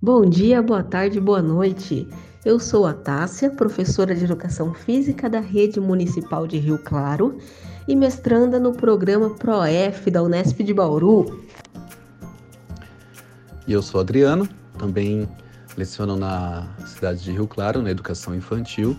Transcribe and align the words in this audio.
Bom 0.00 0.24
dia, 0.24 0.62
boa 0.62 0.84
tarde, 0.84 1.18
boa 1.18 1.42
noite. 1.42 2.06
Eu 2.44 2.60
sou 2.60 2.86
a 2.86 2.94
Tássia, 2.94 3.50
professora 3.50 4.14
de 4.14 4.24
Educação 4.24 4.72
Física 4.72 5.28
da 5.28 5.40
Rede 5.40 5.80
Municipal 5.80 6.46
de 6.46 6.56
Rio 6.56 6.78
Claro 6.78 7.36
e 7.88 7.96
mestranda 7.96 8.60
no 8.60 8.72
programa 8.72 9.28
ProF 9.30 10.08
da 10.08 10.22
Unesp 10.22 10.62
de 10.62 10.72
Bauru. 10.72 11.42
E 13.66 13.72
eu 13.72 13.82
sou 13.82 14.00
Adriano, 14.00 14.48
também 14.78 15.28
leciono 15.76 16.14
na 16.14 16.68
cidade 16.86 17.24
de 17.24 17.32
Rio 17.32 17.48
Claro, 17.48 17.82
na 17.82 17.90
Educação 17.90 18.36
Infantil, 18.36 18.96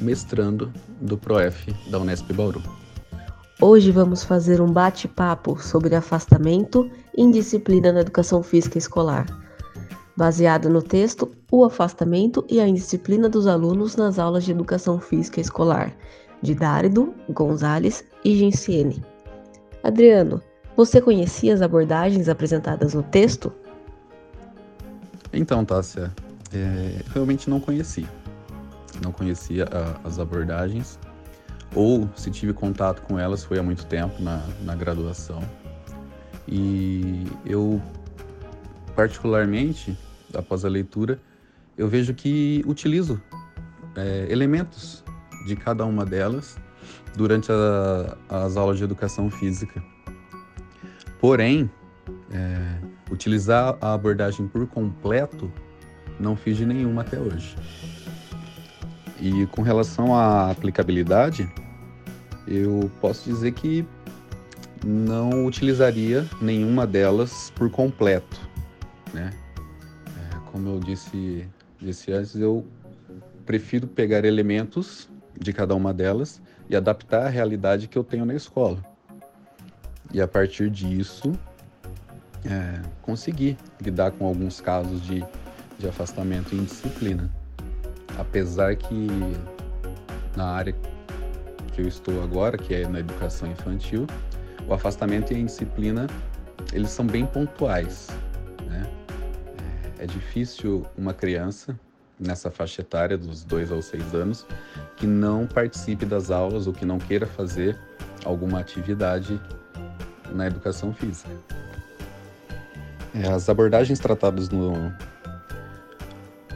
mestrando 0.00 0.72
do 1.00 1.18
ProF 1.18 1.74
da 1.90 1.98
Unesp 1.98 2.32
Bauru. 2.32 2.62
Hoje 3.60 3.90
vamos 3.90 4.22
fazer 4.22 4.60
um 4.60 4.72
bate-papo 4.72 5.60
sobre 5.60 5.96
afastamento 5.96 6.88
e 7.16 7.20
indisciplina 7.20 7.92
na 7.92 8.02
educação 8.02 8.44
física 8.44 8.78
escolar, 8.78 9.26
baseado 10.16 10.68
no 10.68 10.82
texto 10.82 11.30
O 11.50 11.64
Afastamento 11.64 12.44
e 12.48 12.60
a 12.60 12.68
Indisciplina 12.68 13.28
dos 13.28 13.46
Alunos 13.46 13.96
nas 13.96 14.18
Aulas 14.18 14.44
de 14.44 14.52
Educação 14.52 15.00
Física 15.00 15.40
Escolar, 15.40 15.94
de 16.42 16.54
Dárido, 16.54 17.14
Gonzalez 17.30 18.04
e 18.24 18.36
Gensiene. 18.36 19.04
Adriano, 19.82 20.42
você 20.76 21.00
conhecia 21.00 21.54
as 21.54 21.62
abordagens 21.62 22.28
apresentadas 22.28 22.94
no 22.94 23.02
texto? 23.02 23.52
Então, 25.32 25.64
Tássia, 25.64 26.12
é, 26.52 27.02
realmente 27.12 27.48
não 27.48 27.60
conhecia. 27.60 28.08
Não 29.02 29.12
conhecia 29.12 29.66
a, 29.66 30.06
as 30.06 30.18
abordagens 30.18 30.98
ou 31.74 32.08
se 32.16 32.30
tive 32.30 32.52
contato 32.52 33.02
com 33.02 33.18
elas 33.18 33.44
foi 33.44 33.58
há 33.58 33.62
muito 33.62 33.86
tempo 33.86 34.20
na, 34.22 34.44
na 34.62 34.74
graduação. 34.74 35.40
E 36.48 37.26
eu, 37.46 37.80
particularmente, 38.94 39.96
após 40.34 40.64
a 40.64 40.68
leitura, 40.68 41.20
eu 41.76 41.88
vejo 41.88 42.14
que 42.14 42.62
utilizo 42.66 43.20
é, 43.96 44.26
elementos 44.28 45.04
de 45.46 45.56
cada 45.56 45.84
uma 45.84 46.04
delas 46.04 46.58
durante 47.16 47.50
a, 47.50 48.16
as 48.28 48.56
aulas 48.56 48.78
de 48.78 48.84
educação 48.84 49.30
física. 49.30 49.82
Porém, 51.20 51.70
é, 52.30 52.78
utilizar 53.10 53.76
a 53.80 53.94
abordagem 53.94 54.46
por 54.46 54.66
completo, 54.66 55.50
não 56.18 56.36
fiz 56.36 56.56
de 56.56 56.66
nenhuma 56.66 57.02
até 57.02 57.18
hoje. 57.18 57.56
E 59.20 59.46
com 59.48 59.62
relação 59.62 60.14
à 60.14 60.50
aplicabilidade, 60.50 61.50
eu 62.46 62.90
posso 63.00 63.28
dizer 63.28 63.52
que 63.52 63.86
não 64.84 65.44
utilizaria 65.44 66.26
nenhuma 66.40 66.86
delas 66.86 67.52
por 67.54 67.70
completo, 67.70 68.49
né? 69.12 69.30
É, 70.06 70.50
como 70.50 70.68
eu 70.68 70.80
disse, 70.80 71.48
disse 71.78 72.12
antes, 72.12 72.34
eu 72.36 72.66
prefiro 73.44 73.86
pegar 73.86 74.24
elementos 74.24 75.08
de 75.38 75.52
cada 75.52 75.74
uma 75.74 75.92
delas 75.92 76.40
e 76.68 76.76
adaptar 76.76 77.26
à 77.26 77.28
realidade 77.28 77.88
que 77.88 77.98
eu 77.98 78.04
tenho 78.04 78.24
na 78.24 78.34
escola. 78.34 78.82
E 80.12 80.20
a 80.20 80.28
partir 80.28 80.70
disso, 80.70 81.32
é, 82.44 82.80
conseguir 83.02 83.56
lidar 83.80 84.12
com 84.12 84.26
alguns 84.26 84.60
casos 84.60 85.02
de, 85.02 85.24
de 85.78 85.88
afastamento 85.88 86.54
e 86.54 86.58
indisciplina. 86.58 87.30
Apesar 88.18 88.74
que 88.76 89.08
na 90.36 90.46
área 90.46 90.74
que 91.72 91.80
eu 91.80 91.88
estou 91.88 92.22
agora, 92.22 92.58
que 92.58 92.74
é 92.74 92.86
na 92.86 93.00
educação 93.00 93.50
infantil, 93.50 94.06
o 94.66 94.74
afastamento 94.74 95.32
e 95.32 95.36
a 95.36 95.38
indisciplina, 95.38 96.06
eles 96.72 96.90
são 96.90 97.06
bem 97.06 97.26
pontuais. 97.26 98.08
É, 100.00 100.04
é 100.04 100.06
difícil 100.06 100.86
uma 100.96 101.12
criança 101.12 101.78
nessa 102.18 102.50
faixa 102.50 102.82
etária 102.82 103.16
dos 103.16 103.44
dois 103.44 103.70
aos 103.70 103.86
seis 103.86 104.14
anos 104.14 104.46
que 104.96 105.06
não 105.06 105.46
participe 105.46 106.04
das 106.04 106.30
aulas 106.30 106.66
ou 106.66 106.72
que 106.72 106.84
não 106.84 106.98
queira 106.98 107.26
fazer 107.26 107.78
alguma 108.24 108.60
atividade 108.60 109.40
na 110.32 110.46
educação 110.46 110.92
física. 110.92 111.30
É, 113.14 113.28
as 113.28 113.48
abordagens 113.48 113.98
tratadas 113.98 114.50
no, 114.50 114.92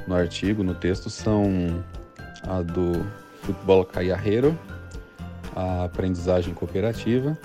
no 0.06 0.14
artigo, 0.14 0.62
no 0.62 0.74
texto, 0.74 1.08
são 1.08 1.84
a 2.42 2.62
do 2.62 3.04
futebol 3.42 3.84
caiarreiro, 3.84 4.56
a 5.56 5.84
aprendizagem 5.84 6.54
cooperativa, 6.54 7.36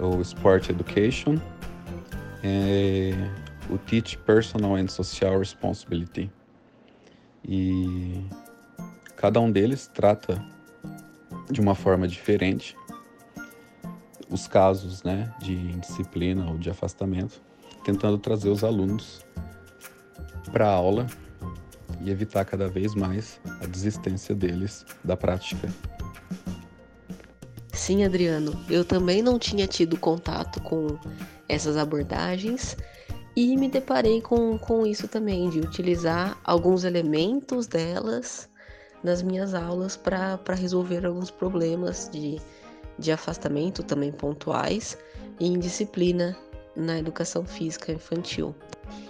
o 0.00 0.20
Sport 0.20 0.68
Education, 0.68 1.38
e 2.42 3.14
o 3.72 3.78
Teach 3.78 4.18
Personal 4.18 4.76
and 4.76 4.88
Social 4.88 5.38
Responsibility. 5.38 6.30
E 7.42 8.22
cada 9.16 9.40
um 9.40 9.50
deles 9.50 9.90
trata 9.92 10.44
de 11.50 11.60
uma 11.60 11.74
forma 11.74 12.06
diferente 12.06 12.76
os 14.30 14.46
casos 14.46 15.02
né, 15.02 15.32
de 15.40 15.52
indisciplina 15.52 16.50
ou 16.50 16.56
de 16.56 16.70
afastamento, 16.70 17.42
tentando 17.84 18.16
trazer 18.18 18.48
os 18.48 18.64
alunos 18.64 19.24
para 20.50 20.66
a 20.66 20.72
aula 20.72 21.06
e 22.00 22.10
evitar 22.10 22.44
cada 22.44 22.68
vez 22.68 22.94
mais 22.94 23.40
a 23.60 23.66
desistência 23.66 24.34
deles 24.34 24.86
da 25.04 25.16
prática. 25.16 25.68
Sim, 27.72 28.04
Adriano, 28.04 28.58
eu 28.70 28.84
também 28.84 29.22
não 29.22 29.38
tinha 29.38 29.66
tido 29.66 29.98
contato 29.98 30.62
com 30.62 30.98
essas 31.48 31.76
abordagens 31.76 32.76
e 33.34 33.56
me 33.56 33.68
deparei 33.68 34.20
com, 34.20 34.58
com 34.58 34.86
isso 34.86 35.08
também, 35.08 35.48
de 35.48 35.60
utilizar 35.60 36.38
alguns 36.44 36.84
elementos 36.84 37.66
delas 37.66 38.48
nas 39.02 39.22
minhas 39.22 39.54
aulas 39.54 39.96
para 39.96 40.54
resolver 40.54 41.04
alguns 41.06 41.30
problemas 41.30 42.08
de, 42.12 42.40
de 42.98 43.10
afastamento 43.10 43.82
também 43.82 44.12
pontuais 44.12 44.96
e 45.40 45.46
indisciplina 45.46 46.36
na 46.76 46.98
educação 46.98 47.44
física 47.44 47.92
infantil. 47.92 48.54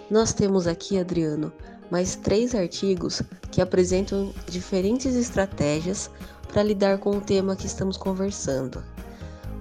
Nós 0.09 0.33
temos 0.33 0.67
aqui, 0.67 0.97
Adriano, 0.97 1.51
mais 1.91 2.15
três 2.15 2.55
artigos 2.55 3.21
que 3.51 3.61
apresentam 3.61 4.33
diferentes 4.47 5.15
estratégias 5.15 6.09
para 6.47 6.63
lidar 6.63 6.97
com 6.97 7.17
o 7.17 7.21
tema 7.21 7.55
que 7.55 7.67
estamos 7.67 7.97
conversando. 7.97 8.83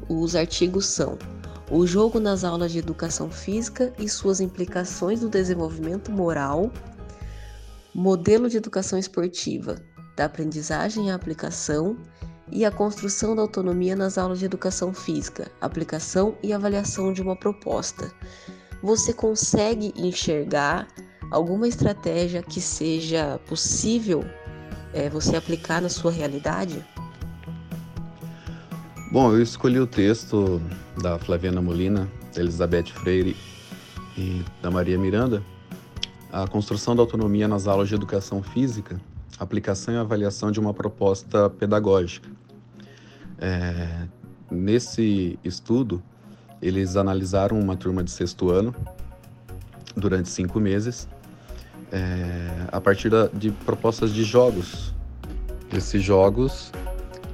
Os 0.08 0.34
artigos 0.36 0.86
são 0.86 1.18
o 1.72 1.86
jogo 1.86 2.20
nas 2.20 2.44
aulas 2.44 2.70
de 2.70 2.78
educação 2.78 3.30
física 3.30 3.94
e 3.98 4.06
suas 4.06 4.42
implicações 4.42 5.22
no 5.22 5.30
desenvolvimento 5.30 6.12
moral, 6.12 6.70
modelo 7.94 8.46
de 8.46 8.58
educação 8.58 8.98
esportiva, 8.98 9.76
da 10.14 10.26
aprendizagem 10.26 11.10
à 11.10 11.14
aplicação 11.14 11.96
e 12.50 12.66
a 12.66 12.70
construção 12.70 13.34
da 13.34 13.40
autonomia 13.40 13.96
nas 13.96 14.18
aulas 14.18 14.38
de 14.38 14.44
educação 14.44 14.92
física, 14.92 15.50
aplicação 15.62 16.36
e 16.42 16.52
avaliação 16.52 17.10
de 17.10 17.22
uma 17.22 17.34
proposta. 17.34 18.12
Você 18.82 19.14
consegue 19.14 19.94
enxergar 19.96 20.86
alguma 21.30 21.66
estratégia 21.66 22.42
que 22.42 22.60
seja 22.60 23.40
possível 23.48 24.22
é, 24.92 25.08
você 25.08 25.36
aplicar 25.36 25.80
na 25.80 25.88
sua 25.88 26.12
realidade? 26.12 26.84
Bom, 29.10 29.32
eu 29.32 29.40
escolhi 29.40 29.80
o 29.80 29.86
texto 29.86 30.60
da 31.00 31.18
Flaviana 31.18 31.62
Molina, 31.62 32.08
da 32.34 32.40
Elizabeth 32.40 32.86
Freire 32.86 33.36
e 34.16 34.42
da 34.60 34.70
Maria 34.70 34.98
Miranda, 34.98 35.42
a 36.32 36.46
construção 36.46 36.94
da 36.94 37.02
autonomia 37.02 37.46
nas 37.46 37.66
aulas 37.66 37.88
de 37.88 37.94
educação 37.94 38.42
física, 38.42 39.00
aplicação 39.38 39.94
e 39.94 39.96
avaliação 39.96 40.50
de 40.50 40.60
uma 40.60 40.72
proposta 40.72 41.48
pedagógica. 41.50 42.28
É, 43.38 44.06
nesse 44.50 45.38
estudo, 45.42 46.02
eles 46.60 46.96
analisaram 46.96 47.58
uma 47.58 47.76
turma 47.76 48.02
de 48.04 48.10
sexto 48.10 48.50
ano 48.50 48.74
durante 49.96 50.28
cinco 50.28 50.60
meses 50.60 51.08
é, 51.90 52.68
a 52.70 52.80
partir 52.80 53.10
da, 53.10 53.26
de 53.26 53.50
propostas 53.50 54.12
de 54.12 54.24
jogos. 54.24 54.94
Esses 55.74 56.02
jogos 56.02 56.72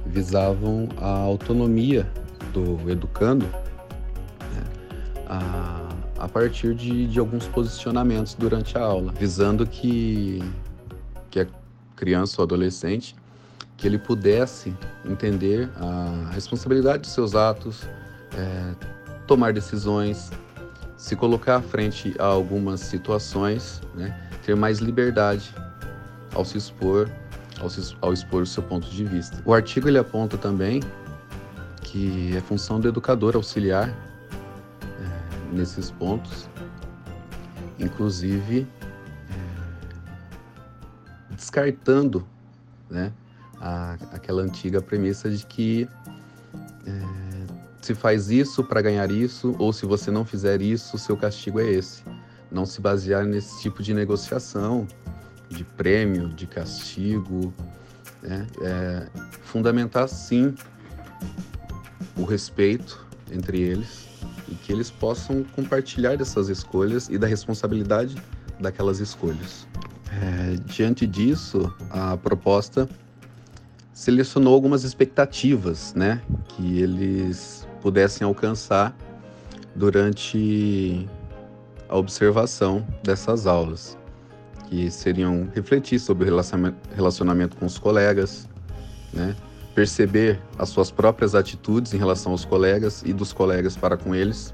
visavam 0.05 0.89
a 0.97 1.09
autonomia 1.09 2.11
do 2.53 2.89
educando 2.89 3.45
né, 3.45 4.63
a, 5.27 5.89
a, 6.19 6.27
partir 6.27 6.73
de, 6.73 7.07
de, 7.07 7.19
alguns 7.19 7.47
posicionamentos 7.47 8.33
durante 8.33 8.77
a 8.77 8.81
aula, 8.81 9.11
visando 9.13 9.65
que, 9.65 10.43
que 11.29 11.39
a 11.39 11.47
criança 11.95 12.41
ou 12.41 12.43
adolescente 12.43 13.15
que 13.77 13.87
ele 13.87 13.97
pudesse 13.97 14.75
entender 15.05 15.69
a 15.79 16.29
responsabilidade 16.33 17.03
dos 17.03 17.11
seus 17.11 17.33
atos, 17.33 17.83
é, 18.35 18.73
tomar 19.25 19.53
decisões, 19.53 20.31
se 20.97 21.15
colocar 21.15 21.55
à 21.55 21.61
frente 21.61 22.13
a 22.19 22.25
algumas 22.25 22.81
situações, 22.81 23.81
né, 23.95 24.29
ter 24.45 24.55
mais 24.55 24.79
liberdade 24.79 25.55
ao 26.35 26.43
se 26.43 26.57
expor, 26.57 27.09
ao, 27.61 27.69
se, 27.69 27.95
ao 28.01 28.11
expor 28.11 28.43
o 28.43 28.45
seu 28.45 28.61
ponto 28.61 28.89
de 28.89 29.05
vista. 29.05 29.41
O 29.45 29.53
artigo 29.53 29.87
ele 29.87 29.97
aponta 29.97 30.37
também 30.37 30.81
que 31.91 32.35
é 32.35 32.41
função 32.41 32.79
do 32.79 32.87
educador 32.87 33.35
auxiliar 33.35 33.89
é, 33.89 35.55
nesses 35.55 35.91
pontos 35.91 36.49
inclusive 37.79 38.67
é, 39.31 41.33
descartando 41.33 42.27
né, 42.89 43.13
a, 43.59 43.93
aquela 44.11 44.41
antiga 44.41 44.81
premissa 44.81 45.29
de 45.29 45.45
que 45.45 45.87
é, 46.85 47.01
se 47.81 47.95
faz 47.95 48.29
isso 48.29 48.63
para 48.63 48.81
ganhar 48.81 49.09
isso, 49.09 49.55
ou 49.57 49.71
se 49.71 49.85
você 49.85 50.11
não 50.11 50.25
fizer 50.25 50.61
isso, 50.61 50.97
seu 50.97 51.15
castigo 51.15 51.59
é 51.59 51.69
esse. 51.69 52.03
Não 52.51 52.65
se 52.65 52.81
basear 52.81 53.25
nesse 53.25 53.61
tipo 53.61 53.81
de 53.81 53.93
negociação, 53.93 54.87
de 55.49 55.63
prêmio, 55.63 56.29
de 56.29 56.45
castigo. 56.45 57.53
Né? 58.21 58.45
É, 58.61 59.07
fundamentar 59.43 60.09
sim 60.09 60.53
o 62.19 62.25
respeito 62.25 63.07
entre 63.31 63.61
eles 63.61 64.07
e 64.47 64.55
que 64.55 64.71
eles 64.71 64.91
possam 64.91 65.43
compartilhar 65.55 66.17
dessas 66.17 66.49
escolhas 66.49 67.07
e 67.09 67.17
da 67.17 67.27
responsabilidade 67.27 68.15
daquelas 68.59 68.99
escolhas. 68.99 69.67
É, 70.11 70.55
diante 70.65 71.07
disso, 71.07 71.73
a 71.89 72.17
proposta 72.17 72.89
selecionou 73.93 74.53
algumas 74.53 74.83
expectativas, 74.83 75.93
né, 75.93 76.21
que 76.49 76.79
eles 76.79 77.67
pudessem 77.81 78.25
alcançar 78.25 78.95
durante 79.75 81.07
a 81.87 81.97
observação 81.97 82.85
dessas 83.03 83.47
aulas, 83.47 83.97
que 84.67 84.89
seriam 84.91 85.47
refletir 85.53 85.99
sobre 85.99 86.29
o 86.29 86.41
relacionamento 86.95 87.55
com 87.55 87.65
os 87.65 87.77
colegas, 87.77 88.47
né, 89.13 89.35
perceber 89.73 90.39
as 90.57 90.69
suas 90.69 90.91
próprias 90.91 91.35
atitudes 91.35 91.93
em 91.93 91.97
relação 91.97 92.31
aos 92.31 92.43
colegas 92.43 93.03
e 93.05 93.13
dos 93.13 93.31
colegas 93.31 93.77
para 93.77 93.95
com 93.95 94.13
eles, 94.13 94.53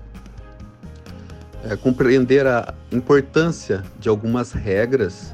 é, 1.63 1.75
compreender 1.75 2.45
a 2.45 2.73
importância 2.91 3.83
de 3.99 4.07
algumas 4.07 4.51
regras 4.51 5.33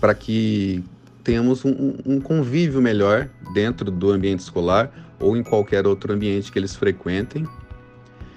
para 0.00 0.14
que 0.14 0.84
tenhamos 1.24 1.64
um, 1.64 1.94
um 2.06 2.20
convívio 2.20 2.80
melhor 2.80 3.28
dentro 3.52 3.90
do 3.90 4.10
ambiente 4.10 4.40
escolar 4.40 4.90
ou 5.18 5.36
em 5.36 5.42
qualquer 5.42 5.86
outro 5.86 6.12
ambiente 6.12 6.52
que 6.52 6.58
eles 6.58 6.76
frequentem, 6.76 7.46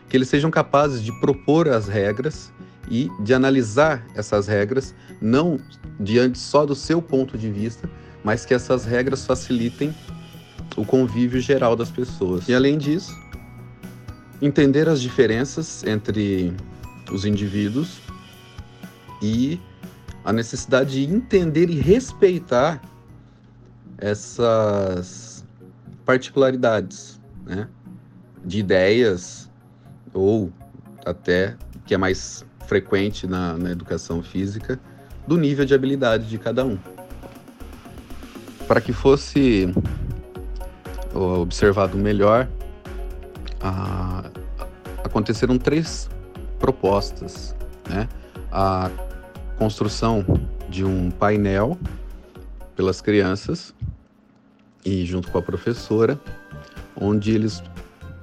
que 0.10 0.18
eles 0.18 0.28
sejam 0.28 0.50
capazes 0.50 1.02
de 1.04 1.12
propor 1.20 1.70
as 1.70 1.88
regras 1.88 2.52
e 2.90 3.10
de 3.22 3.34
analisar 3.34 4.06
essas 4.16 4.48
regras, 4.48 4.96
não 5.22 5.60
diante 6.00 6.40
só 6.40 6.66
do 6.66 6.76
seu 6.76 7.02
ponto 7.02 7.38
de 7.38 7.52
vista, 7.52 7.90
mas 8.24 8.46
que 8.46 8.54
essas 8.54 8.86
regras 8.86 9.26
facilitem 9.26 9.94
o 10.76 10.86
convívio 10.86 11.40
geral 11.40 11.76
das 11.76 11.90
pessoas. 11.90 12.48
E 12.48 12.54
além 12.54 12.78
disso, 12.78 13.18
entender 14.42 14.88
as 14.88 15.02
diferenças 15.02 15.84
entre 15.84 16.54
os 17.12 17.26
indivíduos 17.26 18.00
e 19.22 19.60
a 20.24 20.32
necessidade 20.32 20.92
de 21.06 21.14
entender 21.14 21.70
e 21.70 21.80
respeitar 21.80 22.82
essas 23.98 25.46
particularidades, 26.06 27.20
né? 27.46 27.68
De 28.44 28.60
ideias 28.60 29.50
ou 30.14 30.52
até 31.06 31.56
que 31.86 31.94
é 31.94 31.98
mais 31.98 32.46
frequente 32.68 33.28
na, 33.28 33.58
na 33.58 33.72
educação 33.72 34.24
física, 34.24 34.80
do 35.28 35.38
nível 35.38 35.66
de 35.66 35.74
habilidade 35.74 36.28
de 36.28 36.38
cada 36.38 36.66
um. 36.66 36.80
Para 38.72 38.80
que 38.80 38.94
fosse 38.94 39.70
observado 41.14 41.98
melhor, 41.98 42.48
aconteceram 45.04 45.58
três 45.58 46.10
propostas, 46.58 47.54
né? 47.90 48.08
A 48.50 48.90
construção 49.58 50.26
de 50.70 50.86
um 50.86 51.12
painel 51.12 51.78
pelas 52.74 53.02
crianças 53.02 53.76
e 54.86 55.06
junto 55.06 55.30
com 55.30 55.38
a 55.38 55.42
professora, 55.42 56.18
onde 56.96 57.36
eles 57.36 57.62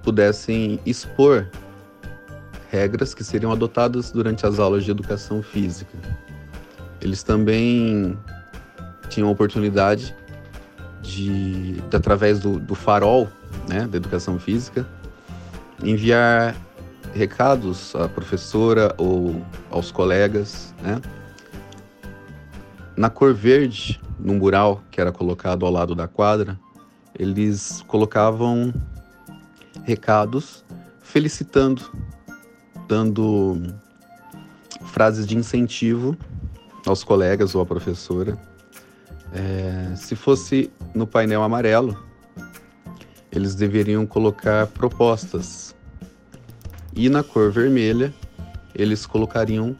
pudessem 0.02 0.80
expor 0.86 1.46
regras 2.70 3.12
que 3.12 3.22
seriam 3.22 3.52
adotadas 3.52 4.10
durante 4.10 4.46
as 4.46 4.58
aulas 4.58 4.82
de 4.82 4.90
educação 4.90 5.42
física. 5.42 5.98
Eles 7.02 7.22
também 7.22 8.18
tinham 9.10 9.28
a 9.28 9.32
oportunidade 9.32 10.16
de, 11.08 11.81
de 11.81 11.96
através 11.96 12.38
do, 12.38 12.58
do 12.58 12.75
farol 12.75 13.28
né, 13.69 13.87
da 13.87 13.96
educação 13.96 14.38
física, 14.38 14.87
enviar 15.82 16.55
recados 17.14 17.94
à 17.96 18.08
professora 18.08 18.94
ou 18.99 19.43
aos 19.70 19.90
colegas, 19.90 20.75
né, 20.82 21.00
na 22.96 23.08
cor 23.08 23.32
verde, 23.32 24.00
no 24.19 24.34
mural 24.34 24.82
que 24.90 25.00
era 25.00 25.12
colocado 25.12 25.64
ao 25.64 25.72
lado 25.72 25.94
da 25.94 26.06
quadra, 26.08 26.58
eles 27.19 27.82
colocavam 27.87 28.72
recados 29.84 30.64
felicitando, 31.00 31.90
dando 32.87 33.72
frases 34.93 35.26
de 35.26 35.37
incentivo 35.37 36.16
aos 36.87 37.05
colegas 37.05 37.55
ou 37.55 37.62
à 37.62 37.66
professora. 37.66 38.37
É, 39.32 39.94
se 39.96 40.16
fosse 40.16 40.70
no 40.94 41.06
painel 41.06 41.42
amarelo, 41.42 41.96
eles 43.30 43.54
deveriam 43.54 44.06
colocar 44.06 44.66
propostas. 44.69 45.75
E 46.94 47.08
na 47.08 47.22
cor 47.22 47.50
vermelha, 47.50 48.12
eles 48.75 49.06
colocariam 49.06 49.76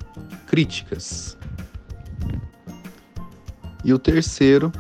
críticas. 0.47 1.37
E 3.85 3.93
o 3.93 3.99
terceiro 3.99 4.71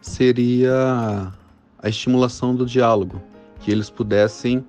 seria 0.00 1.32
a 1.78 1.88
estimulação 1.88 2.54
do 2.54 2.66
diálogo, 2.66 3.22
que 3.60 3.70
eles 3.70 3.90
pudessem 3.90 4.64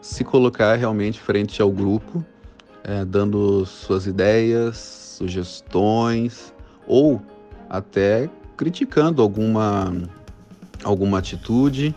se 0.00 0.24
colocar 0.24 0.74
realmente 0.76 1.20
frente 1.20 1.60
ao 1.60 1.70
grupo, 1.70 2.24
é, 2.82 3.04
dando 3.04 3.66
suas 3.66 4.06
ideias, 4.06 4.76
sugestões 5.18 6.54
ou 6.86 7.20
até 7.68 8.30
criticando 8.58 9.22
alguma, 9.22 9.90
alguma 10.82 11.20
atitude 11.20 11.94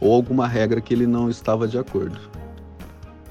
ou 0.00 0.12
alguma 0.12 0.48
regra 0.48 0.80
que 0.80 0.92
ele 0.92 1.06
não 1.06 1.30
estava 1.30 1.66
de 1.66 1.78
acordo. 1.78 2.18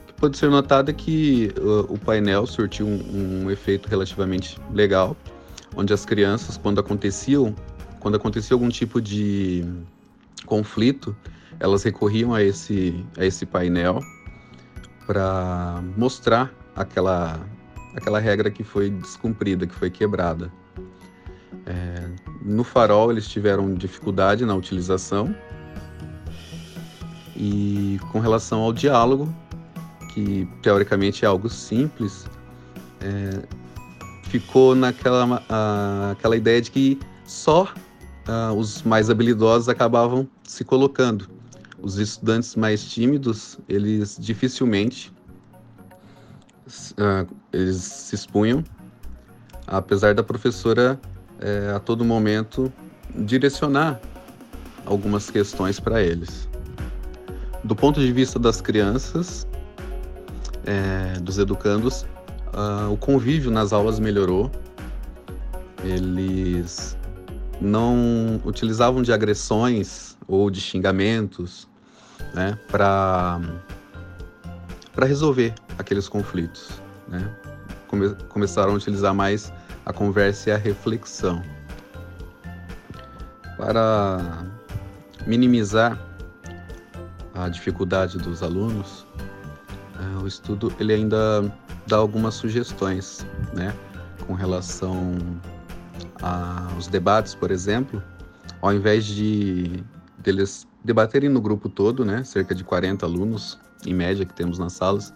O 0.04 0.08
que 0.08 0.14
pode 0.14 0.38
ser 0.38 0.50
notado 0.50 0.90
é 0.90 0.94
que 0.94 1.54
uh, 1.58 1.94
o 1.94 2.00
painel 2.00 2.48
surtiu 2.48 2.88
um, 2.88 3.44
um 3.44 3.52
efeito 3.52 3.90
relativamente 3.90 4.58
legal, 4.74 5.18
onde 5.76 5.94
as 5.94 6.06
crianças, 6.06 6.58
quando 6.58 6.80
aconteciam, 6.80 7.54
quando 8.00 8.16
acontecia 8.16 8.56
algum 8.56 8.70
tipo 8.70 9.02
de 9.02 9.66
conflito, 10.46 11.16
elas 11.60 11.84
recorriam 11.84 12.34
a 12.34 12.42
esse, 12.42 13.06
a 13.18 13.26
esse 13.26 13.46
painel 13.46 14.02
para 15.06 15.84
mostrar 15.98 16.54
aquela, 16.74 17.38
aquela 17.94 18.20
regra 18.20 18.50
que 18.50 18.64
foi 18.64 18.90
descumprida, 18.90 19.68
que 19.68 19.76
foi 19.76 19.90
quebrada. 19.90 20.50
É, 21.66 22.10
no 22.42 22.64
farol 22.64 23.12
eles 23.12 23.28
tiveram 23.28 23.74
dificuldade 23.76 24.46
na 24.46 24.56
utilização 24.56 25.36
e 27.36 28.00
com 28.12 28.20
relação 28.20 28.62
ao 28.62 28.74
diálogo, 28.74 29.34
que 30.14 30.48
teoricamente 30.62 31.24
é 31.24 31.28
algo 31.28 31.50
simples, 31.50 32.26
é, 33.00 33.44
ficou 34.24 34.76
naquela 34.76 35.40
uh, 35.40 36.12
aquela 36.12 36.38
ideia 36.38 36.62
de 36.62 36.72
que 36.72 37.00
só 37.26 37.64
uh, 37.64 38.54
os 38.56 38.82
mais 38.84 39.10
habilidosos 39.10 39.68
acabavam 39.70 40.28
se 40.44 40.64
colocando. 40.64 41.30
Os 41.82 41.98
estudantes 41.98 42.56
mais 42.56 42.84
tímidos, 42.84 43.58
eles 43.68 44.18
dificilmente 44.20 45.12
eles 47.52 47.78
se 47.78 48.16
expunham, 48.16 48.64
apesar 49.68 50.14
da 50.14 50.24
professora 50.24 51.00
uh, 51.42 51.76
a 51.76 51.80
todo 51.80 52.06
momento 52.06 52.72
direcionar 53.16 54.00
algumas 54.86 55.30
questões 55.30 55.80
para 55.80 56.02
eles. 56.02 56.48
Do 57.64 57.76
ponto 57.76 58.00
de 58.00 58.12
vista 58.12 58.40
das 58.40 58.62
crianças, 58.62 59.48
é, 60.66 61.20
dos 61.20 61.38
educandos, 61.38 62.04
uh, 62.54 62.92
o 62.92 62.98
convívio 62.98 63.52
nas 63.52 63.74
aulas 63.74 64.00
melhorou. 64.00 64.52
Eles 65.84 66.98
não 67.60 68.42
utilizavam 68.44 69.02
de 69.02 69.12
agressões 69.12 70.18
ou 70.28 70.50
de 70.50 70.62
xingamentos 70.62 71.68
né, 72.34 72.58
para 72.68 73.40
para 74.94 75.06
resolver 75.06 75.54
aqueles 75.78 76.10
conflitos. 76.10 76.70
Né? 77.08 77.36
Come 77.88 78.16
começaram 78.30 78.74
a 78.74 78.76
utilizar 78.76 79.14
mais 79.14 79.52
a 79.86 79.94
conversa 79.94 80.50
e 80.50 80.54
a 80.54 80.58
reflexão. 80.58 81.44
Para 83.58 84.46
minimizar 85.26 86.00
a 87.34 87.50
dificuldade 87.50 88.18
dos 88.18 88.44
alunos, 88.44 89.06
uh, 90.00 90.24
o 90.24 90.28
estudo 90.28 90.74
ele 90.80 90.94
ainda 90.94 91.44
dar 91.88 91.98
algumas 91.98 92.36
sugestões, 92.36 93.26
né, 93.54 93.74
com 94.26 94.34
relação 94.34 95.16
aos 96.22 96.88
debates, 96.88 97.36
por 97.36 97.52
exemplo, 97.52 98.02
ao 98.62 98.74
invés 98.74 99.06
de 99.06 99.84
deles 100.20 100.68
debaterem 100.84 101.30
no 101.30 101.42
grupo 101.42 101.70
todo, 101.70 102.06
né, 102.06 102.24
cerca 102.24 102.54
de 102.54 102.64
40 102.64 103.06
alunos 103.06 103.60
em 103.86 103.94
média 103.94 104.26
que 104.26 104.34
temos 104.34 104.60
nas 104.60 104.74
salas, 104.74 105.14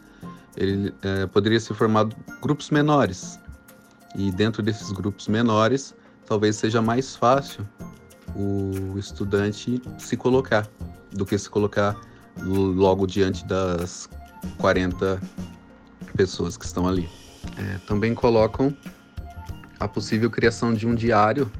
ele 0.57 0.93
é, 1.01 1.25
poderia 1.27 1.59
ser 1.59 1.73
formado 1.73 2.15
grupos 2.41 2.69
menores. 2.71 3.39
E 4.17 4.31
dentro 4.31 4.63
desses 4.63 4.91
grupos 4.91 5.27
menores, 5.27 5.93
talvez 6.25 6.55
seja 6.55 6.81
mais 6.81 7.15
fácil 7.15 7.67
o 8.35 8.97
estudante 8.97 9.81
se 9.97 10.17
colocar 10.17 10.67
do 11.11 11.25
que 11.25 11.37
se 11.37 11.49
colocar 11.49 11.95
logo 12.37 13.05
diante 13.07 13.45
das 13.45 14.09
40 14.57 15.21
pessoas 16.15 16.57
que 16.57 16.65
estão 16.65 16.87
ali. 16.87 17.09
É, 17.57 17.77
também 17.87 18.13
colocam 18.13 18.75
a 19.79 19.87
possível 19.87 20.29
criação 20.29 20.73
de 20.73 20.87
um 20.87 20.95
diário 20.95 21.51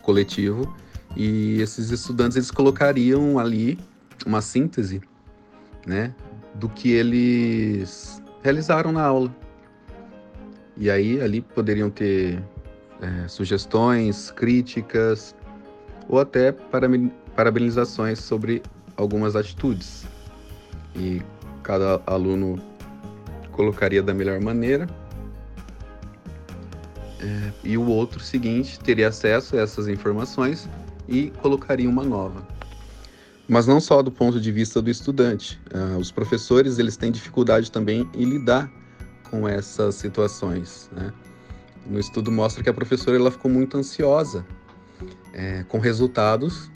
coletivo 0.00 0.74
e 1.16 1.60
esses 1.60 1.90
estudantes 1.90 2.36
eles 2.36 2.50
colocariam 2.50 3.38
ali 3.38 3.78
uma 4.26 4.40
síntese, 4.40 5.00
né, 5.86 6.14
do 6.54 6.68
que 6.68 6.90
eles 6.90 8.22
realizaram 8.42 8.92
na 8.92 9.02
aula. 9.02 9.34
E 10.76 10.90
aí 10.90 11.20
ali 11.20 11.40
poderiam 11.40 11.90
ter 11.90 12.42
é, 13.00 13.28
sugestões, 13.28 14.30
críticas 14.30 15.34
ou 16.08 16.18
até 16.18 16.52
parabenizações 17.34 18.18
sobre 18.18 18.62
algumas 18.96 19.36
atitudes. 19.36 20.04
E 20.96 21.22
cada 21.62 22.00
aluno 22.06 22.60
colocaria 23.52 24.02
da 24.02 24.14
melhor 24.14 24.40
maneira. 24.40 24.86
É, 27.20 27.52
e 27.62 27.78
o 27.78 27.86
outro 27.86 28.20
seguinte 28.20 28.80
teria 28.80 29.08
acesso 29.08 29.56
a 29.56 29.60
essas 29.60 29.86
informações 29.88 30.68
e 31.08 31.30
colocaria 31.42 31.88
uma 31.88 32.02
nova. 32.02 32.46
Mas 33.48 33.66
não 33.66 33.80
só 33.80 34.02
do 34.02 34.10
ponto 34.10 34.40
de 34.40 34.50
vista 34.50 34.80
do 34.80 34.90
estudante. 34.90 35.60
Uh, 35.74 35.98
os 35.98 36.10
professores 36.10 36.78
eles 36.78 36.96
têm 36.96 37.12
dificuldade 37.12 37.70
também 37.70 38.08
em 38.14 38.24
lidar 38.24 38.70
com 39.32 39.48
essas 39.48 39.94
situações. 39.94 40.90
Né? 40.92 41.10
No 41.86 41.98
estudo 41.98 42.30
mostra 42.30 42.62
que 42.62 42.68
a 42.68 42.74
professora 42.74 43.16
ela 43.16 43.30
ficou 43.30 43.50
muito 43.50 43.78
ansiosa 43.78 44.44
é, 45.32 45.64
com 45.64 45.78
resultados 45.78 46.70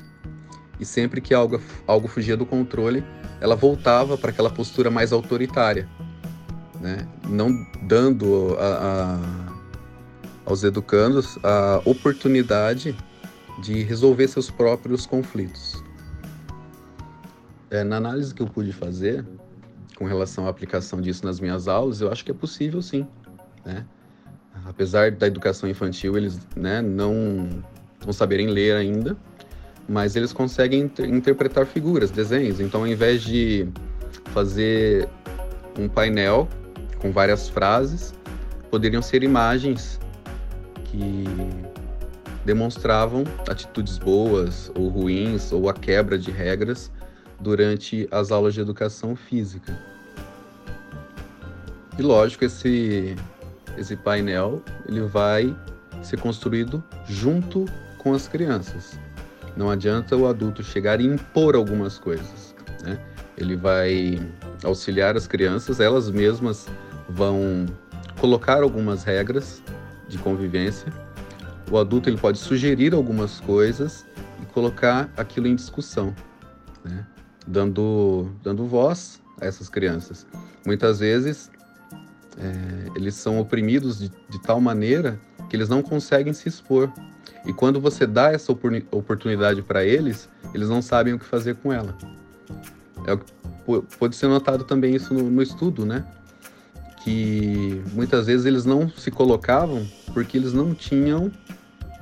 e 0.80 0.84
sempre 0.86 1.20
que 1.20 1.34
algo, 1.34 1.60
algo 1.86 2.08
fugia 2.08 2.34
do 2.34 2.46
controle, 2.46 3.04
ela 3.42 3.54
voltava 3.54 4.16
para 4.16 4.30
aquela 4.30 4.48
postura 4.48 4.90
mais 4.90 5.12
autoritária, 5.12 5.86
né? 6.80 7.06
não 7.28 7.50
dando 7.82 8.56
a, 8.58 8.64
a, 8.64 9.52
aos 10.46 10.64
educandos 10.64 11.38
a 11.42 11.82
oportunidade 11.84 12.96
de 13.62 13.82
resolver 13.82 14.28
seus 14.28 14.50
próprios 14.50 15.04
conflitos. 15.06 15.82
É, 17.70 17.84
na 17.84 17.96
análise 17.96 18.34
que 18.34 18.42
eu 18.42 18.46
pude 18.46 18.72
fazer 18.72 19.26
com 19.96 20.04
relação 20.04 20.46
à 20.46 20.50
aplicação 20.50 21.00
disso 21.00 21.24
nas 21.24 21.40
minhas 21.40 21.66
aulas, 21.66 22.00
eu 22.00 22.12
acho 22.12 22.24
que 22.24 22.30
é 22.30 22.34
possível 22.34 22.80
sim. 22.80 23.06
Né? 23.64 23.84
Apesar 24.66 25.10
da 25.10 25.26
educação 25.26 25.68
infantil 25.68 26.16
eles 26.16 26.38
né, 26.54 26.80
não, 26.80 27.48
não 28.04 28.12
saberem 28.12 28.48
ler 28.48 28.76
ainda, 28.76 29.16
mas 29.88 30.14
eles 30.14 30.32
conseguem 30.32 30.82
inter 30.82 31.08
interpretar 31.08 31.66
figuras, 31.66 32.10
desenhos. 32.10 32.60
Então, 32.60 32.80
ao 32.82 32.86
invés 32.86 33.22
de 33.22 33.68
fazer 34.32 35.08
um 35.78 35.88
painel 35.88 36.48
com 36.98 37.10
várias 37.10 37.48
frases, 37.48 38.14
poderiam 38.70 39.00
ser 39.00 39.22
imagens 39.22 39.98
que 40.84 41.24
demonstravam 42.44 43.24
atitudes 43.48 43.98
boas 43.98 44.70
ou 44.74 44.88
ruins 44.88 45.52
ou 45.52 45.68
a 45.68 45.72
quebra 45.72 46.18
de 46.18 46.30
regras 46.30 46.90
durante 47.40 48.08
as 48.10 48.30
aulas 48.30 48.54
de 48.54 48.60
educação 48.60 49.14
física. 49.14 49.76
E 51.98 52.02
lógico, 52.02 52.44
esse, 52.44 53.16
esse 53.76 53.96
painel 53.96 54.62
ele 54.86 55.00
vai 55.00 55.56
ser 56.02 56.20
construído 56.20 56.82
junto 57.06 57.64
com 57.98 58.12
as 58.14 58.28
crianças. 58.28 58.98
Não 59.56 59.70
adianta 59.70 60.14
o 60.16 60.26
adulto 60.26 60.62
chegar 60.62 61.00
e 61.00 61.06
impor 61.06 61.56
algumas 61.56 61.98
coisas. 61.98 62.54
Né? 62.82 62.98
Ele 63.36 63.56
vai 63.56 64.20
auxiliar 64.62 65.16
as 65.16 65.26
crianças, 65.26 65.80
elas 65.80 66.10
mesmas 66.10 66.66
vão 67.08 67.66
colocar 68.20 68.62
algumas 68.62 69.04
regras 69.04 69.62
de 70.08 70.18
convivência. 70.18 70.92
O 71.70 71.78
adulto 71.78 72.08
ele 72.08 72.18
pode 72.18 72.38
sugerir 72.38 72.94
algumas 72.94 73.40
coisas 73.40 74.06
e 74.42 74.46
colocar 74.46 75.10
aquilo 75.16 75.46
em 75.46 75.54
discussão, 75.54 76.14
né? 76.84 77.04
Dando, 77.46 78.30
dando 78.42 78.66
voz 78.66 79.20
a 79.40 79.46
essas 79.46 79.68
crianças. 79.68 80.26
Muitas 80.64 80.98
vezes 80.98 81.50
é, 82.38 82.90
eles 82.96 83.14
são 83.14 83.38
oprimidos 83.38 83.98
de, 83.98 84.10
de 84.28 84.40
tal 84.42 84.60
maneira 84.60 85.20
que 85.48 85.56
eles 85.56 85.68
não 85.68 85.82
conseguem 85.82 86.32
se 86.32 86.48
expor 86.48 86.92
e 87.46 87.52
quando 87.52 87.80
você 87.80 88.06
dá 88.06 88.32
essa 88.32 88.50
oportunidade 88.50 89.62
para 89.62 89.84
eles, 89.84 90.28
eles 90.52 90.68
não 90.68 90.82
sabem 90.82 91.14
o 91.14 91.18
que 91.18 91.24
fazer 91.24 91.54
com 91.54 91.72
ela. 91.72 91.96
É, 93.06 93.16
pode 93.98 94.16
ser 94.16 94.26
notado 94.26 94.64
também 94.64 94.96
isso 94.96 95.14
no, 95.14 95.30
no 95.30 95.40
estudo, 95.40 95.86
né? 95.86 96.04
Que 97.04 97.80
muitas 97.92 98.26
vezes 98.26 98.46
eles 98.46 98.64
não 98.64 98.88
se 98.88 99.12
colocavam 99.12 99.86
porque 100.12 100.36
eles 100.36 100.52
não 100.52 100.74
tinham 100.74 101.30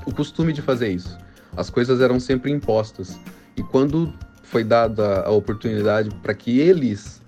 o 0.07 0.15
costume 0.15 0.51
de 0.51 0.63
fazer 0.63 0.89
isso. 0.89 1.19
As 1.55 1.69
coisas 1.69 2.01
eram 2.01 2.19
sempre 2.19 2.51
impostas. 2.51 3.21
E 3.55 3.63
quando 3.63 4.15
foi 4.45 4.63
dada 4.63 5.23
a 5.23 5.31
oportunidade 5.31 6.11
para 6.23 6.35
que 6.35 6.61
eles 6.61 7.23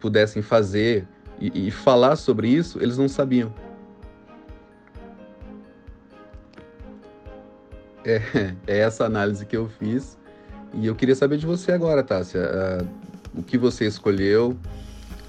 pudessem 0.00 0.42
fazer 0.42 1.06
e, 1.38 1.68
e, 1.68 1.70
falar 1.70 2.16
sobre 2.16 2.48
isso, 2.48 2.82
eles 2.82 2.96
não 2.96 3.08
sabiam. 3.08 3.52
É, 8.04 8.20
é 8.66 8.78
essa 8.78 9.04
análise 9.04 9.44
que 9.44 9.56
eu 9.56 9.68
fiz. 9.68 10.16
E 10.72 10.86
eu 10.86 10.94
queria 10.94 11.14
saber 11.14 11.36
de 11.36 11.46
você 11.46 11.72
agora, 11.72 12.02
Tássia. 12.02 12.40
Uh, 12.40 13.40
o 13.40 13.42
que 13.42 13.58
você 13.58 13.86
escolheu, 13.86 14.56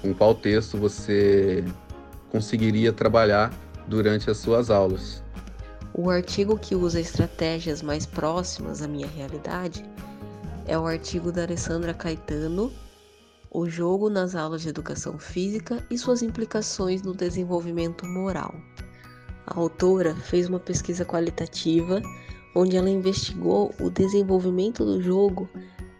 com 0.00 0.14
qual 0.14 0.34
texto 0.34 0.78
você 0.78 1.62
conseguiria 2.30 2.92
trabalhar 2.92 3.52
durante 3.86 4.30
as 4.30 4.38
suas 4.38 4.70
aulas? 4.70 5.22
O 5.92 6.08
artigo 6.08 6.58
que 6.58 6.74
usa 6.74 7.00
estratégias 7.00 7.82
mais 7.82 8.06
próximas 8.06 8.80
à 8.80 8.88
minha 8.88 9.06
realidade 9.06 9.84
é 10.68 10.78
o 10.78 10.86
artigo 10.86 11.32
da 11.32 11.42
Alessandra 11.42 11.94
Caetano, 11.94 12.70
O 13.50 13.66
jogo 13.66 14.10
nas 14.10 14.34
aulas 14.34 14.60
de 14.60 14.68
educação 14.68 15.18
física 15.18 15.82
e 15.90 15.96
suas 15.96 16.22
implicações 16.22 17.00
no 17.02 17.14
desenvolvimento 17.14 18.06
moral. 18.06 18.54
A 19.46 19.58
autora 19.58 20.14
fez 20.14 20.46
uma 20.46 20.60
pesquisa 20.60 21.06
qualitativa 21.06 22.02
onde 22.54 22.76
ela 22.76 22.90
investigou 22.90 23.74
o 23.80 23.88
desenvolvimento 23.88 24.84
do 24.84 25.00
jogo 25.00 25.48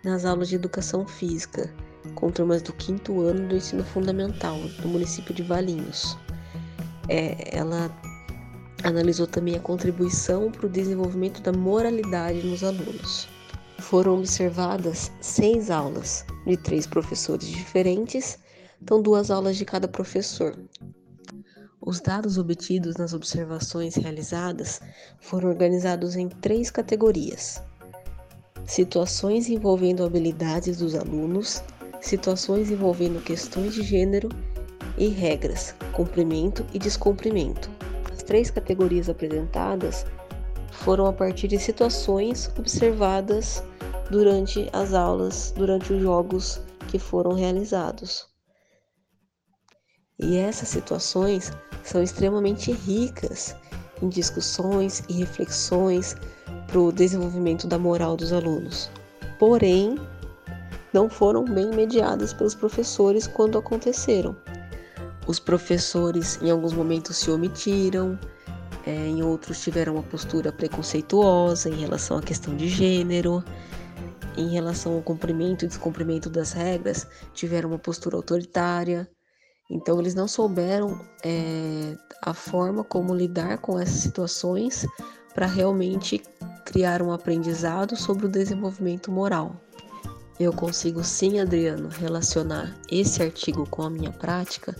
nas 0.04 0.26
aulas 0.26 0.50
de 0.50 0.56
educação 0.56 1.06
física, 1.06 1.72
com 2.14 2.30
turmas 2.30 2.60
do 2.60 2.74
quinto 2.74 3.22
ano 3.22 3.48
do 3.48 3.56
ensino 3.56 3.82
fundamental, 3.82 4.58
do 4.82 4.88
município 4.88 5.32
de 5.32 5.42
Valinhos. 5.42 6.18
É, 7.08 7.56
ela 7.56 7.90
analisou 8.84 9.26
também 9.26 9.56
a 9.56 9.60
contribuição 9.60 10.50
para 10.50 10.66
o 10.66 10.70
desenvolvimento 10.70 11.40
da 11.40 11.52
moralidade 11.52 12.46
nos 12.46 12.62
alunos. 12.62 13.37
Foram 13.78 14.18
observadas 14.18 15.10
seis 15.20 15.70
aulas 15.70 16.24
de 16.46 16.56
três 16.56 16.86
professores 16.86 17.48
diferentes, 17.48 18.38
então 18.82 19.00
duas 19.00 19.30
aulas 19.30 19.56
de 19.56 19.64
cada 19.64 19.88
professor, 19.88 20.56
os 21.80 22.00
dados 22.00 22.36
obtidos 22.36 22.96
nas 22.96 23.14
observações 23.14 23.94
realizadas 23.94 24.80
foram 25.20 25.48
organizados 25.48 26.16
em 26.16 26.28
três 26.28 26.70
categorias: 26.70 27.62
situações 28.66 29.48
envolvendo 29.48 30.04
habilidades 30.04 30.78
dos 30.78 30.94
alunos, 30.94 31.62
situações 32.00 32.70
envolvendo 32.70 33.24
questões 33.24 33.72
de 33.72 33.82
gênero 33.82 34.28
e 34.98 35.06
regras, 35.06 35.74
cumprimento 35.92 36.66
e 36.74 36.78
descumprimento. 36.78 37.70
As 38.12 38.22
três 38.22 38.50
categorias 38.50 39.08
apresentadas 39.08 40.04
foram 40.70 41.06
a 41.06 41.12
partir 41.12 41.48
de 41.48 41.58
situações 41.58 42.50
observadas 42.58 43.62
durante 44.10 44.68
as 44.72 44.94
aulas, 44.94 45.52
durante 45.56 45.92
os 45.92 46.02
jogos 46.02 46.60
que 46.88 46.98
foram 46.98 47.32
realizados. 47.34 48.26
E 50.18 50.36
essas 50.36 50.68
situações 50.68 51.52
são 51.84 52.02
extremamente 52.02 52.72
ricas 52.72 53.54
em 54.02 54.08
discussões 54.08 55.02
e 55.08 55.14
reflexões 55.14 56.16
para 56.66 56.80
o 56.80 56.92
desenvolvimento 56.92 57.66
da 57.66 57.78
moral 57.78 58.16
dos 58.16 58.32
alunos. 58.32 58.90
Porém, 59.38 59.96
não 60.92 61.08
foram 61.08 61.44
bem 61.44 61.70
mediadas 61.70 62.32
pelos 62.32 62.54
professores 62.54 63.26
quando 63.26 63.58
aconteceram. 63.58 64.36
Os 65.26 65.38
professores, 65.38 66.38
em 66.42 66.50
alguns 66.50 66.72
momentos, 66.72 67.16
se 67.18 67.30
omitiram, 67.30 68.18
é, 68.86 69.06
em 69.06 69.22
outros, 69.22 69.60
tiveram 69.60 69.94
uma 69.94 70.02
postura 70.02 70.50
preconceituosa 70.50 71.68
em 71.68 71.74
relação 71.74 72.16
à 72.16 72.22
questão 72.22 72.56
de 72.56 72.68
gênero. 72.68 73.44
Em 74.36 74.48
relação 74.48 74.94
ao 74.94 75.02
cumprimento 75.02 75.64
e 75.64 75.68
descumprimento 75.68 76.30
das 76.30 76.52
regras, 76.52 77.06
tiveram 77.34 77.70
uma 77.70 77.78
postura 77.78 78.16
autoritária. 78.16 79.08
Então, 79.70 80.00
eles 80.00 80.14
não 80.14 80.28
souberam 80.28 81.04
é, 81.24 81.96
a 82.22 82.32
forma 82.32 82.84
como 82.84 83.14
lidar 83.14 83.58
com 83.58 83.78
essas 83.78 84.00
situações 84.00 84.86
para 85.34 85.46
realmente 85.46 86.22
criar 86.64 87.02
um 87.02 87.12
aprendizado 87.12 87.96
sobre 87.96 88.26
o 88.26 88.28
desenvolvimento 88.28 89.10
moral. 89.10 89.56
Eu 90.38 90.52
consigo 90.52 91.02
sim, 91.02 91.40
Adriano, 91.40 91.88
relacionar 91.88 92.72
esse 92.90 93.22
artigo 93.22 93.68
com 93.68 93.82
a 93.82 93.90
minha 93.90 94.12
prática, 94.12 94.76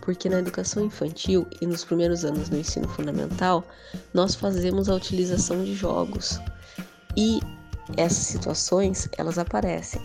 porque 0.00 0.28
na 0.28 0.38
educação 0.38 0.84
infantil 0.84 1.46
e 1.60 1.66
nos 1.66 1.84
primeiros 1.84 2.24
anos 2.24 2.48
do 2.48 2.56
ensino 2.56 2.88
fundamental, 2.88 3.62
nós 4.14 4.34
fazemos 4.34 4.88
a 4.88 4.94
utilização 4.94 5.62
de 5.62 5.74
jogos. 5.74 6.40
E 7.14 7.40
essas 7.96 8.26
situações, 8.26 9.08
elas 9.16 9.38
aparecem. 9.38 10.00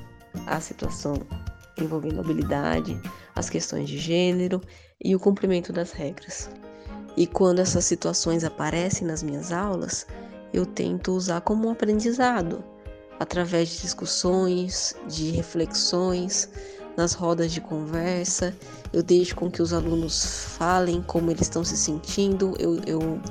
A 0.46 0.60
situação 0.60 1.16
envolvendo 1.78 2.20
habilidade, 2.20 3.00
as 3.36 3.50
questões 3.50 3.88
de 3.90 3.98
gênero 3.98 4.62
e 5.04 5.16
o 5.16 5.20
cumprimento 5.20 5.72
das 5.72 5.92
regras. 5.92 6.50
E 7.16 7.26
quando 7.26 7.60
essas 7.60 7.86
situações 7.86 8.44
aparecem 8.44 9.08
nas 9.08 9.24
minhas 9.24 9.52
aulas, 9.52 10.06
eu 10.54 10.66
tento 10.66 11.12
usar 11.14 11.42
como 11.42 11.68
um 11.68 11.72
aprendizado, 11.72 12.64
através 13.20 13.70
de 13.70 13.82
discussões, 13.82 14.96
de 15.08 15.32
reflexões, 15.32 16.50
nas 16.96 17.14
rodas 17.14 17.52
de 17.52 17.62
conversa. 17.62 18.56
Eu 18.92 19.04
deixo 19.04 19.36
com 19.36 19.50
que 19.50 19.62
os 19.62 19.74
alunos 19.74 20.46
falem 20.58 21.02
como 21.04 21.32
eles 21.32 21.42
estão 21.42 21.64
se 21.64 21.78
sentindo, 21.78 22.56
eu, 22.60 22.80
eu 22.86 23.22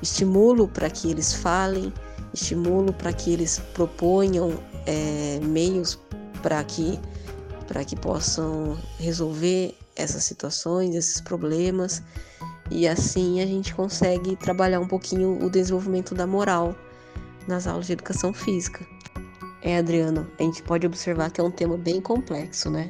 estimulo 0.00 0.68
para 0.68 0.90
que 0.90 1.10
eles 1.10 1.32
falem, 1.32 1.92
estimulo 2.32 2.92
para 2.92 3.12
que 3.12 3.32
eles 3.32 3.58
proponham 3.74 4.52
é, 4.86 5.40
meios 5.42 5.98
para 6.42 6.62
que, 6.64 6.98
que 7.86 7.96
possam 7.96 8.76
resolver 8.98 9.74
essas 9.96 10.24
situações, 10.24 10.94
esses 10.94 11.20
problemas. 11.20 12.02
E 12.70 12.88
assim 12.88 13.40
a 13.40 13.46
gente 13.46 13.74
consegue 13.74 14.36
trabalhar 14.36 14.80
um 14.80 14.88
pouquinho 14.88 15.42
o 15.44 15.50
desenvolvimento 15.50 16.14
da 16.14 16.26
moral 16.26 16.74
nas 17.46 17.66
aulas 17.66 17.86
de 17.86 17.92
educação 17.92 18.32
física. 18.32 18.86
É, 19.62 19.78
Adriano, 19.78 20.28
a 20.38 20.42
gente 20.42 20.62
pode 20.62 20.86
observar 20.86 21.30
que 21.30 21.40
é 21.40 21.44
um 21.44 21.50
tema 21.50 21.76
bem 21.76 22.00
complexo, 22.00 22.68
né? 22.68 22.88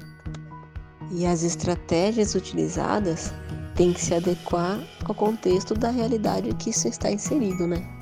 E 1.10 1.26
as 1.26 1.42
estratégias 1.42 2.34
utilizadas 2.34 3.32
têm 3.74 3.92
que 3.92 4.00
se 4.00 4.14
adequar 4.14 4.80
ao 5.04 5.14
contexto 5.14 5.74
da 5.74 5.90
realidade 5.90 6.54
que 6.54 6.70
isso 6.70 6.88
está 6.88 7.10
inserido, 7.10 7.66
né? 7.66 8.01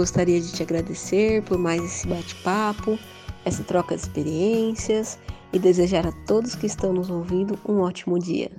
Gostaria 0.00 0.40
de 0.40 0.50
te 0.50 0.62
agradecer 0.62 1.42
por 1.42 1.58
mais 1.58 1.84
esse 1.84 2.06
bate-papo, 2.08 2.98
essa 3.44 3.62
troca 3.62 3.94
de 3.94 4.00
experiências 4.00 5.18
e 5.52 5.58
desejar 5.58 6.06
a 6.06 6.12
todos 6.26 6.54
que 6.54 6.64
estão 6.64 6.90
nos 6.90 7.10
ouvindo 7.10 7.58
um 7.68 7.80
ótimo 7.80 8.18
dia. 8.18 8.50